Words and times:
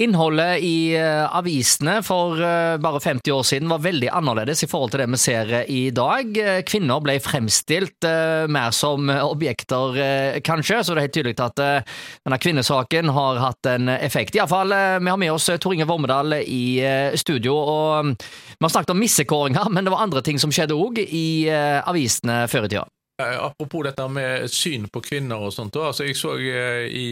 Innholdet 0.00 0.62
i 0.64 0.96
uh, 0.96 1.28
avisene 1.36 1.98
for 2.00 2.38
uh, 2.40 2.78
bare 2.80 3.00
50 3.04 3.28
år 3.34 3.42
siden 3.44 3.68
var 3.68 3.82
veldig 3.84 4.08
annerledes 4.08 4.64
i 4.64 4.68
forhold 4.70 4.94
til 4.94 5.02
det 5.02 5.08
vi 5.12 5.20
ser 5.20 5.52
uh, 5.52 5.68
i 5.68 5.82
dag. 5.92 6.38
Kvinner 6.64 7.02
ble 7.04 7.18
fremstilt 7.20 8.06
mer 8.48 8.72
som 8.72 9.10
objekter, 9.12 10.40
kanskje, 10.44 10.78
så 10.80 10.94
det 10.94 11.02
er 11.02 11.06
helt 11.06 11.14
tydelig 11.14 11.36
at 11.44 11.60
denne 11.60 12.38
kvinnesaken 12.40 13.12
har 13.12 13.40
hatt 13.42 13.68
en 13.68 13.92
effekt. 13.92 14.36
Iallfall, 14.38 14.72
vi 14.72 15.12
har 15.12 15.20
med 15.20 15.32
oss 15.34 15.50
Tor 15.60 15.76
Inge 15.76 15.86
Vormedal 15.88 16.38
i 16.40 16.80
studio, 17.20 17.54
og 17.60 18.08
um, 18.08 18.12
vi 18.16 18.64
har 18.64 18.72
snakket 18.72 18.94
om 18.94 19.00
missekåringer, 19.02 19.70
men 19.70 19.84
det 19.84 19.92
var 19.92 20.04
andre 20.06 20.24
ting 20.24 20.40
som 20.40 20.52
skjedde 20.54 20.76
òg 20.76 21.02
i 21.04 21.50
avisene 21.52 22.46
før 22.50 22.66
i 22.68 22.72
tida. 22.72 22.86
Apropos 23.22 23.84
dette 23.86 24.08
med 24.08 24.48
syn 24.50 24.88
på 24.92 25.04
kvinner 25.04 25.44
og 25.46 25.52
sånt, 25.54 25.76
altså 25.76 26.08
jeg 26.08 26.18
så 26.18 26.38
i 26.40 27.08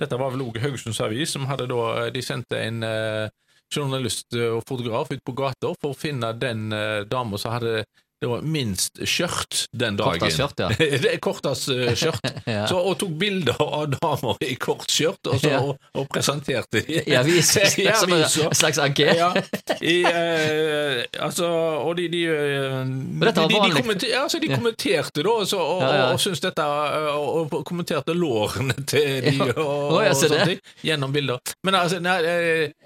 dette 0.00 0.18
var 0.20 0.32
vel 0.34 0.46
òg 0.46 0.58
Haugesunds 0.62 1.00
Avis, 1.04 1.34
som 1.34 1.46
hadde 1.50 1.68
da 1.70 2.08
De 2.14 2.22
sendte 2.24 2.58
en 2.58 2.84
uh, 2.84 3.28
journalist 3.70 4.34
og 4.34 4.62
fotograf 4.66 5.12
ut 5.12 5.22
på 5.24 5.36
gata 5.36 5.74
for 5.80 5.92
å 5.92 5.98
finne 5.98 6.32
den 6.38 6.70
uh, 6.74 7.02
dama 7.08 7.38
som 7.38 7.54
hadde 7.58 7.84
det 8.20 8.28
var 8.28 8.42
minst 8.44 8.98
skjørt 9.08 9.62
den 9.72 9.96
dagen. 9.96 10.20
Kortas 10.20 10.34
skjørt, 10.36 10.60
ja. 10.60 10.68
det 11.02 11.08
er 11.08 11.20
Kortas 11.24 11.62
uh, 11.72 11.86
skjørt. 11.96 12.26
ja. 12.44 12.66
så, 12.68 12.76
og 12.76 12.98
tok 13.00 13.14
bilder 13.16 13.62
av 13.64 13.86
damer 13.94 14.42
i 14.44 14.56
kort 14.60 14.92
skjørt, 14.92 15.22
og, 15.24 15.38
så, 15.40 15.48
ja. 15.48 15.60
og, 15.64 15.78
og 15.96 16.04
presenterte 16.12 16.82
dem. 16.82 16.98
I 17.00 17.16
aviser, 17.16 17.64
som 18.02 18.12
en 18.12 18.26
slags 18.28 18.80
anke? 18.84 19.06
ja. 19.16 19.30
I, 19.80 20.02
uh, 20.04 21.00
altså, 21.16 21.48
og 21.80 21.96
de 21.96 22.10
De, 22.10 22.20
uh, 22.28 22.84
de, 22.84 23.30
de, 23.30 23.46
de, 23.48 23.72
kommenter, 23.78 24.12
altså, 24.18 24.40
de 24.42 24.50
kommenterte 24.52 25.24
da, 25.24 25.34
så, 25.48 25.62
og, 25.62 25.82
ja, 25.86 26.04
og, 26.10 26.20
syntes 26.20 26.42
dette 26.44 26.64
Og, 26.64 27.54
kommenterte 27.64 28.12
lårene 28.16 28.74
til 28.84 29.22
de 29.24 29.36
og, 29.46 29.60
oh, 29.62 29.96
og 30.02 30.16
sånne 30.18 30.42
ting 30.48 30.60
gjennom 30.84 31.12
bilder. 31.14 31.40
Men 31.64 31.78
altså, 31.78 32.00
nei, 32.02 32.18
det 32.20 32.36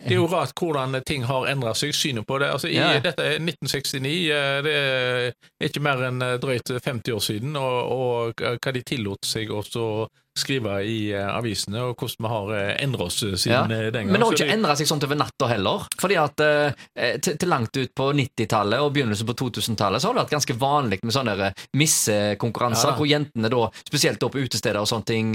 er 0.05 0.15
jo 0.15 0.29
rart 0.31 0.55
hvordan 0.59 1.01
ting 1.07 1.25
har 1.27 1.49
endra 1.51 1.75
seg, 1.79 1.95
synet 1.97 2.27
på 2.29 2.39
det. 2.43 2.53
Altså, 2.55 2.71
i, 2.71 2.79
Dette 3.03 3.25
er 3.25 3.41
1969. 3.41 4.15
det 4.67 4.75
er 4.79 5.24
ikke 5.63 5.83
mer 5.85 6.05
enn 6.09 6.25
eh, 6.25 6.37
drøyt 6.43 6.75
50 6.75 7.15
år 7.15 7.25
siden, 7.25 7.57
og, 7.61 7.79
og 7.95 8.45
hva 8.59 8.75
de 8.75 8.85
tillot 8.87 9.29
seg 9.29 9.53
også 9.55 9.87
skrive 10.39 10.79
i 10.85 10.99
uh, 11.15 11.37
avisene, 11.39 11.81
og 11.89 11.95
hvordan 11.99 12.25
vi 12.25 12.33
har 12.33 12.53
eh, 12.59 12.71
endra 12.85 13.07
oss 13.07 13.21
siden 13.23 13.53
ja. 13.53 13.63
den 13.67 13.93
gang. 13.93 14.13
Men 14.13 14.21
det 14.21 14.27
har 14.27 14.37
ikke 14.37 14.49
de... 14.49 14.57
endra 14.57 14.77
seg 14.79 14.91
sånn 14.91 15.03
over 15.05 15.19
natta 15.21 15.49
heller. 15.51 15.87
fordi 16.01 16.17
at 16.21 16.43
til, 17.23 17.37
til, 17.37 17.49
langt 17.51 17.77
ut 17.77 17.93
på 17.97 18.07
90-tallet 18.17 18.83
og 18.83 18.93
begynnelsen 18.95 19.29
på 19.29 19.37
2000-tallet 19.39 20.03
så 20.03 20.09
har 20.09 20.17
det 20.17 20.25
vært 20.25 20.35
ganske 20.35 20.57
vanlig 20.59 20.99
med 21.05 21.15
sånne 21.15 21.51
missekonkurranser, 21.77 22.93
ja. 22.93 22.97
hvor 22.99 23.09
jentene 23.09 23.51
da, 23.53 23.67
spesielt 23.87 24.21
da 24.23 24.31
på 24.33 24.43
utesteder 24.43 24.81
og 24.81 24.89
sånne 24.91 25.09
ting, 25.09 25.35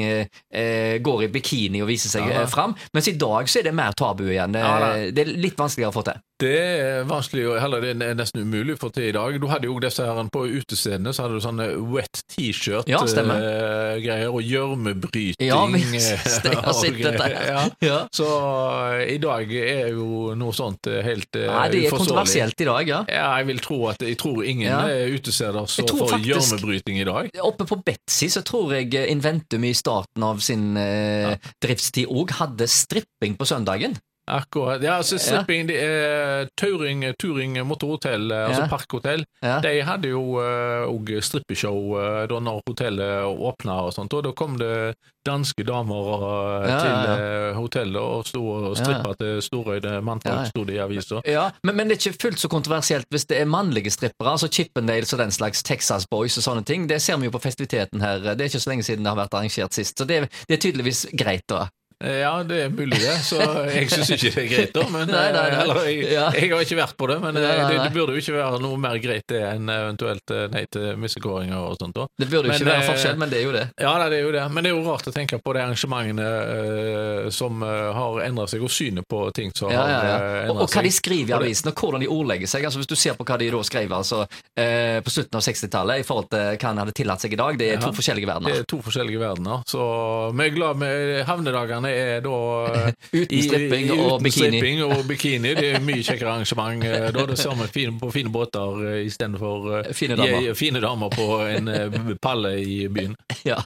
går 1.05 1.25
i 1.25 1.29
bikini 1.33 1.83
og 1.83 1.91
viser 1.91 2.11
seg 2.11 2.31
ja. 2.31 2.45
fram. 2.49 2.75
Mens 2.95 3.11
i 3.11 3.15
dag 3.19 3.49
så 3.49 3.61
er 3.61 3.69
det 3.69 3.75
mer 3.77 3.95
tabu 3.97 4.25
igjen. 4.29 4.55
Det, 4.55 4.63
ja, 4.65 4.91
det 5.13 5.25
er 5.25 5.37
litt 5.37 5.59
vanskeligere 5.59 5.93
å 5.93 5.99
få 5.99 6.05
til. 6.09 6.25
Det 6.39 6.55
er 6.55 7.01
vanskelig, 7.03 7.49
heller 7.59 7.83
det 7.83 7.89
er 7.99 8.15
nesten 8.15 8.45
umulig 8.47 8.77
å 8.77 8.79
få 8.79 8.89
til 8.95 9.09
i 9.09 9.15
dag. 9.15 9.35
Du 9.41 9.49
hadde 9.51 9.67
jo 9.67 9.75
disse 9.83 10.05
her 10.07 10.29
på 10.31 10.45
utestedene, 10.47 11.11
så 11.11 11.25
hadde 11.25 11.35
du 11.35 11.43
sånne 11.43 11.65
wet 11.91 12.21
T-shirt-greier 12.31 14.23
ja, 14.31 14.69
og 14.89 14.97
gjørmebryting. 14.97 15.47
Ja, 15.47 15.59
vi 15.69 16.53
har 16.55 16.73
sett 16.75 16.99
dette. 17.03 17.29
Ja. 17.49 17.63
ja. 17.83 17.99
Så 18.15 18.27
uh, 18.27 18.99
i 19.03 19.17
dag 19.21 19.53
er 19.53 19.93
jo 19.93 20.33
noe 20.39 20.55
sånt 20.55 20.89
uh, 20.89 20.99
helt 21.05 21.29
uforståelig. 21.29 21.55
Nei, 21.55 21.69
Det 21.73 21.83
er 21.85 21.95
kontroversielt 21.95 22.65
i 22.65 22.69
dag, 22.69 22.91
ja. 22.93 23.01
Ja, 23.09 23.29
jeg 23.39 23.49
vil 23.51 23.63
tro 23.63 23.79
at 23.91 24.03
jeg 24.05 24.19
tror 24.19 24.43
ingen 24.43 24.67
ja. 24.67 24.81
utesteder 25.15 25.69
står 25.69 25.95
for 26.03 26.29
gjørmebryting 26.29 27.01
i 27.01 27.07
dag. 27.07 27.31
Oppe 27.45 27.67
på 27.69 27.79
Betzy 27.85 28.29
så 28.33 28.43
tror 28.45 28.75
jeg 28.77 28.93
Inventum 29.09 29.65
i 29.67 29.73
starten 29.77 30.25
av 30.25 30.41
sin 30.43 30.71
uh, 30.77 31.35
driftstid 31.63 32.09
òg 32.09 32.35
hadde 32.39 32.67
stripping 32.69 33.37
på 33.39 33.47
søndagen. 33.49 33.97
Akkurat. 34.29 34.83
Ja, 34.83 34.99
altså 34.99 35.17
Slipping, 35.17 35.69
ja. 35.73 36.45
Touring, 36.59 37.01
Turing, 37.01 37.15
Turing 37.19 37.67
motorhotell, 37.67 38.31
eh, 38.31 38.45
altså 38.45 38.61
ja. 38.61 38.67
parkhotell, 38.67 39.25
ja. 39.41 39.59
de 39.63 39.71
hadde 39.85 40.11
jo 40.11 40.23
òg 40.39 41.13
uh, 41.15 41.21
strippeshow 41.23 41.95
uh, 41.95 42.25
da 42.29 42.41
når 42.43 42.61
hotellet 42.67 43.29
åpna 43.29 43.79
og 43.87 43.93
sånt, 43.95 44.13
og 44.13 44.25
da 44.27 44.33
kom 44.37 44.57
det 44.59 44.95
danske 45.27 45.65
damer 45.67 46.11
uh, 46.23 46.67
til 46.69 47.55
hotellet 47.57 47.99
og 47.99 48.27
sto 48.27 48.43
og 48.55 48.77
strippa 48.79 49.13
til 49.19 49.41
storøyde 49.43 49.97
mannfolk, 50.05 50.49
sto 50.49 50.65
det 50.67 50.77
i 50.77 50.83
avisa. 50.83 51.23
Ja, 51.27 51.49
men, 51.63 51.77
men, 51.79 51.89
det 51.89 51.99
er 51.99 52.09
ikke 52.09 52.27
fullt 52.27 52.43
så 52.43 52.51
kontroversielt 52.51 53.09
hvis 53.13 53.27
det 53.29 53.41
er 53.41 53.49
mannlige 53.49 53.93
strippere, 53.93 54.35
altså 54.35 54.51
Chippendales 54.51 55.13
og 55.15 55.23
den 55.23 55.33
slags 55.35 55.63
Texas 55.65 56.07
Boys 56.09 56.37
og 56.39 56.45
sånne 56.45 56.65
ting. 56.67 56.87
Det 56.89 57.01
ser 57.03 57.19
vi 57.19 57.29
jo 57.29 57.35
på 57.35 57.43
festiviteten 57.43 58.03
her, 58.03 58.23
det 58.31 58.37
er 58.37 58.51
ikke 58.51 58.63
så 58.63 58.73
lenge 58.73 58.87
siden 58.87 59.05
det 59.05 59.13
har 59.13 59.21
vært 59.23 59.37
arrangert 59.37 59.75
sist, 59.75 59.97
så 59.99 60.07
det, 60.09 60.23
det 60.47 60.57
er 60.57 60.63
tydeligvis 60.67 61.07
greit, 61.17 61.47
da. 61.49 61.67
Ja, 61.99 62.43
det 62.47 62.57
er 62.63 62.69
mulig 62.71 62.95
det, 62.95 63.13
så 63.27 63.41
jeg 63.67 63.89
syns 63.91 64.13
ikke 64.15 64.29
det 64.31 64.43
er 64.45 64.45
greit, 64.47 64.69
da. 64.71 64.85
Men, 64.87 65.09
nei, 65.11 65.23
nei, 65.35 65.41
nei. 65.51 65.63
Eller, 65.65 65.79
jeg, 65.89 66.05
ja. 66.13 66.27
jeg, 66.31 66.47
har 66.53 66.61
ikke 66.63 66.77
vært 66.79 66.95
på 66.95 67.09
det, 67.11 67.17
men 67.19 67.35
det, 67.35 67.47
det, 67.75 67.89
burde 67.91 68.13
jo 68.15 68.21
ikke 68.23 68.35
være 68.37 68.61
noe 68.63 68.77
mer 68.79 68.95
greit 69.03 69.25
det 69.27 69.41
enn 69.43 69.67
eventuelt 69.73 70.31
eh, 70.31 70.45
nei 70.53 70.61
til 70.71 70.93
missekåringer 70.95 71.59
og 71.59 71.75
sånt. 71.81 71.97
da. 71.97 72.05
Det 72.23 72.29
burde 72.31 72.47
jo 72.47 72.55
ikke 72.55 72.69
være 72.69 72.85
eh, 72.85 72.87
forskjell, 72.87 73.19
men 73.19 73.33
det 73.33 73.41
er 73.41 73.43
jo 73.43 73.51
det. 73.51 73.65
Ja, 73.83 73.91
det 73.99 74.21
er 74.21 74.23
jo 74.23 74.31
det. 74.31 74.45
Men 74.55 74.63
det 74.63 74.71
er 74.71 74.77
jo 74.77 74.85
rart 74.85 75.09
å 75.11 75.13
tenke 75.17 75.41
på 75.43 75.55
de 75.57 75.63
arrangementene 75.65 76.29
uh, 76.29 77.27
som 77.35 77.59
har 77.67 78.21
endra 78.29 78.47
seg, 78.47 78.63
og 78.63 78.71
synet 78.71 79.03
på 79.11 79.19
ting 79.35 79.51
som 79.51 79.67
ja, 79.75 79.83
har 79.83 79.91
uh, 79.91 80.29
endra 80.45 80.55
seg. 80.55 80.63
Og, 80.69 80.71
hva 80.77 80.85
de 80.87 80.93
skriver 80.95 81.35
i 81.35 81.37
avisen, 81.41 81.73
og 81.73 81.83
hvordan 81.83 82.05
de 82.05 82.09
ordlegger 82.15 82.53
seg. 82.53 82.69
altså 82.69 82.79
Hvis 82.79 82.93
du 82.93 82.95
ser 82.95 83.19
på 83.19 83.27
hva 83.27 83.41
de 83.43 83.51
da 83.51 83.65
skrev 83.67 83.91
altså, 83.99 84.23
på 84.23 85.11
slutten 85.11 85.35
av 85.35 85.43
60-tallet 85.43 85.99
i 85.99 86.07
forhold 86.07 86.31
til 86.31 86.47
hva 86.55 86.71
han 86.71 86.79
hadde 86.85 86.95
tillatt 86.95 87.27
seg 87.27 87.35
i 87.35 87.43
dag, 87.43 87.59
det 87.59 87.73
er 87.73 87.83
to 87.83 87.91
forskjellige 87.99 88.31
verdener. 88.31 88.55
Det 88.55 88.63
er 88.63 88.71
to 88.71 88.79
forskjellige 88.87 89.19
verdener. 89.19 89.67
Så 89.67 89.83
vi 90.31 90.47
er 90.47 90.55
glad 90.55 90.79
med 90.79 91.27
havnedagene 91.27 91.88
er 91.89 92.21
da 92.25 92.35
uten 93.19 93.43
stripping 93.45 93.91
og 93.95 94.05
uten 94.05 94.27
bikini. 94.27 94.61
Og 94.85 95.03
bikini. 95.07 95.53
Det 95.57 95.73
er 95.75 95.83
mye 95.83 96.03
kjekkere 96.05 96.35
arrangement. 96.35 96.85
Eh, 96.85 97.09
da 97.15 97.25
det 97.29 97.39
vi 97.73 97.85
på 97.99 98.11
fine 98.13 98.33
båter 98.33 98.85
eh, 98.93 99.01
istedenfor 99.07 99.91
fine, 99.93 100.17
damer. 100.19 100.53
fine 100.53 100.81
damer 100.83 101.09
på 101.13 101.27
en 101.47 101.67
eh, 101.67 101.99
palle 102.21 102.55
i 102.61 102.87
byen. 102.87 103.15
Ja. 103.47 103.61